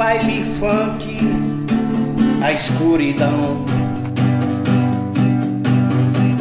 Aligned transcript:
baile 0.00 0.46
funk, 0.58 1.18
a 2.42 2.52
escuridão. 2.52 3.66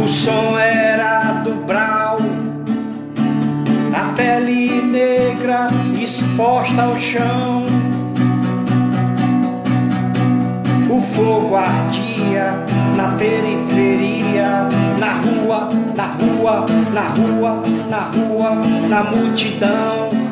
O 0.00 0.06
som 0.06 0.56
era 0.56 1.42
do 1.42 1.54
brau, 1.66 2.18
a 3.92 4.12
pele 4.12 4.80
negra 4.80 5.66
exposta 6.00 6.82
ao 6.82 6.96
chão. 7.00 7.64
O 10.88 11.02
fogo 11.16 11.56
ardia 11.56 12.64
na 12.96 13.08
periferia, 13.16 14.68
na 15.00 15.14
rua, 15.14 15.68
na 15.96 16.06
rua, 16.12 16.66
na 16.94 17.08
rua, 17.08 17.62
na 17.90 18.00
rua, 18.02 18.54
na 18.88 19.02
multidão. 19.02 20.27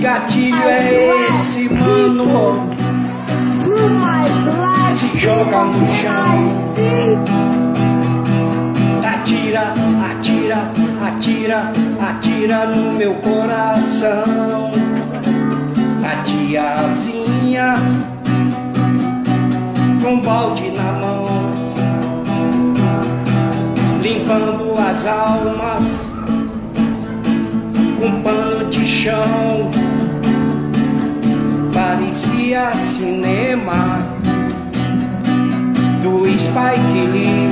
Que 0.00 0.06
gatilho 0.06 0.56
é 0.56 1.28
esse, 1.28 1.68
mano? 1.68 2.70
Se 4.94 5.18
joga 5.18 5.64
no 5.66 5.86
chão. 5.94 6.40
Atira, 9.06 9.74
atira, 10.10 10.72
atira, 11.06 11.72
atira 12.00 12.66
no 12.68 12.92
meu 12.92 13.14
coração. 13.16 14.70
A 16.02 16.22
tiazinha 16.22 17.74
com 20.02 20.18
balde 20.22 20.70
na 20.70 20.92
mão, 20.92 21.26
limpando 24.00 24.78
as 24.78 25.06
almas 25.06 26.10
com 28.00 28.22
pano 28.22 28.64
de 28.70 28.86
chão. 28.86 29.89
Parecia 32.50 32.76
cinema 32.76 33.98
do 36.02 36.26
Spike 36.36 37.06
Lee. 37.12 37.48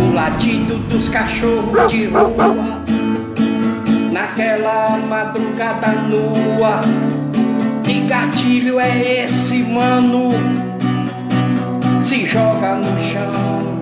O 0.00 0.14
latido 0.14 0.78
dos 0.88 1.06
cachorros 1.08 1.92
de 1.92 2.06
rua 2.06 2.82
naquela 4.10 4.96
madrugada 4.96 5.88
nua. 6.08 6.80
Que 7.82 8.00
gatilho 8.06 8.80
é 8.80 9.24
esse, 9.24 9.62
mano? 9.62 10.30
Se 12.00 12.24
joga 12.24 12.76
no 12.76 12.98
chão. 13.02 13.74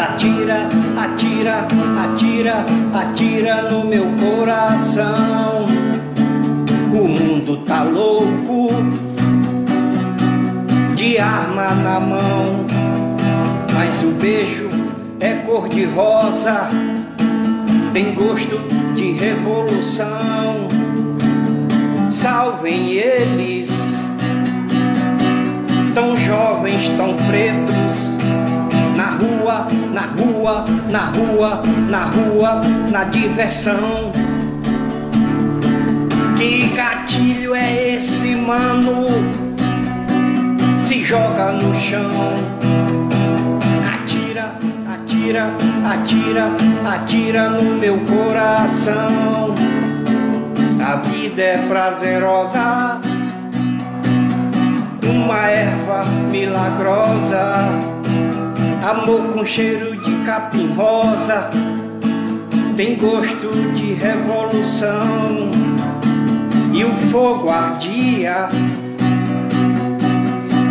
Atira, 0.00 0.68
atira, 0.96 1.66
atira, 2.04 2.64
atira 2.94 3.62
no 3.62 3.84
meu 3.84 4.06
coração. 4.20 5.79
O 7.00 7.08
mundo 7.08 7.56
tá 7.64 7.82
louco, 7.82 8.68
de 10.94 11.16
arma 11.16 11.70
na 11.70 11.98
mão. 11.98 12.66
Mas 13.72 14.02
o 14.02 14.08
beijo 14.20 14.68
é 15.18 15.36
cor 15.46 15.66
de 15.70 15.86
rosa, 15.86 16.68
tem 17.94 18.12
gosto 18.14 18.60
de 18.94 19.12
revolução. 19.12 20.68
Salvem 22.10 22.92
eles, 22.92 23.70
tão 25.94 26.14
jovens, 26.16 26.86
tão 26.98 27.16
pretos 27.16 28.10
na 28.94 29.12
rua, 29.12 29.66
na 29.94 30.02
rua, 30.02 30.64
na 30.90 31.04
rua, 31.06 31.62
na 31.88 32.04
rua, 32.04 32.60
na 32.90 33.04
diversão. 33.04 34.12
Que 36.40 36.68
gatilho 36.68 37.54
é 37.54 37.96
esse, 37.96 38.34
mano? 38.34 39.06
Se 40.86 41.04
joga 41.04 41.52
no 41.52 41.74
chão. 41.74 42.34
Atira, 43.92 44.56
atira, 44.90 45.54
atira, 45.84 46.50
atira 46.90 47.50
no 47.50 47.76
meu 47.76 48.00
coração. 48.06 49.54
A 50.82 50.96
vida 50.96 51.42
é 51.42 51.58
prazerosa, 51.68 53.02
uma 55.04 55.46
erva 55.46 56.06
milagrosa 56.32 57.68
amor 58.82 59.34
com 59.34 59.44
cheiro 59.44 60.00
de 60.00 60.24
capim 60.24 60.72
rosa, 60.72 61.50
tem 62.76 62.96
gosto 62.96 63.50
de 63.74 63.92
revolução. 63.92 65.50
E 66.80 66.84
o 66.84 66.96
fogo 67.12 67.50
ardia 67.50 68.48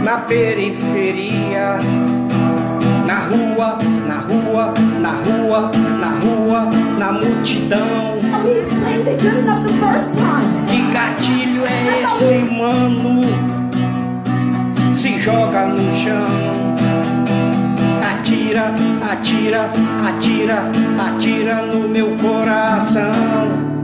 na 0.03 0.17
periferia, 0.17 1.77
na 3.05 3.19
rua, 3.29 3.77
na 4.07 4.15
rua, 4.21 4.73
na 4.99 5.11
rua, 5.11 5.71
na 5.99 6.07
rua, 6.07 6.69
na 6.97 7.11
multidão. 7.11 8.17
Que 10.67 10.81
gatilho 10.91 11.63
é 11.67 12.01
esse, 12.01 12.39
mano? 12.55 13.21
Se 14.95 15.19
joga 15.19 15.67
no 15.67 15.95
chão 15.95 16.75
atira, 18.01 18.73
atira, 19.11 19.69
atira, 20.07 20.71
atira 21.07 21.61
no 21.61 21.87
meu 21.87 22.17
coração. 22.17 23.78